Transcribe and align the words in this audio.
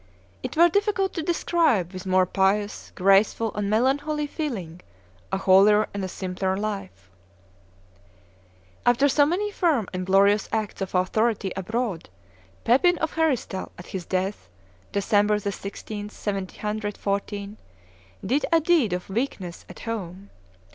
It 0.41 0.57
were 0.57 0.67
difficult 0.67 1.13
to 1.13 1.21
describe 1.21 1.93
with 1.93 2.07
more 2.07 2.25
pious, 2.25 2.91
graceful, 2.95 3.51
and 3.53 3.69
melancholy 3.69 4.25
feeling 4.25 4.81
a 5.31 5.37
holier 5.37 5.87
and 5.93 6.03
a 6.03 6.07
simpler 6.07 6.57
life. 6.57 7.11
After 8.83 9.07
so 9.07 9.27
many 9.27 9.51
firm 9.51 9.87
and 9.93 10.07
glorious 10.07 10.49
acts 10.51 10.81
of 10.81 10.95
authority 10.95 11.51
abroad, 11.55 12.09
Pepin 12.63 12.97
of 12.97 13.13
Heristal 13.13 13.71
at 13.77 13.85
his 13.85 14.07
death, 14.07 14.49
December 14.91 15.37
16, 15.37 16.09
714, 16.09 17.57
did 18.25 18.43
a 18.51 18.59
deed 18.59 18.93
of 18.93 19.07
weakness 19.07 19.65
at 19.69 19.81
home. 19.81 20.31